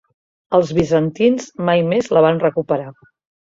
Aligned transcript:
Els 0.59 0.71
bizantins 0.77 1.51
mai 1.69 1.85
més 1.91 2.11
la 2.19 2.25
van 2.29 2.43
recuperar. 2.47 2.89